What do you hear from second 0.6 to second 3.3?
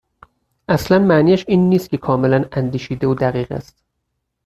اصلا معنی اش این نیست که کاملا اندیشیده و